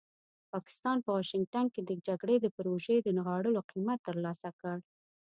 پاکستان 0.53 0.97
په 1.01 1.09
واشنګټن 1.15 1.65
کې 1.73 1.81
د 1.89 1.91
جګړې 2.07 2.35
د 2.39 2.45
پروژې 2.57 2.97
د 3.01 3.07
نغاړلو 3.17 3.65
قیمت 3.71 3.99
ترلاسه 4.07 4.49
کړ. 4.59 4.75